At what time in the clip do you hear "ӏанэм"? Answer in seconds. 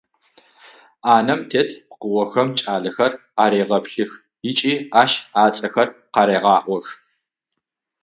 1.03-1.41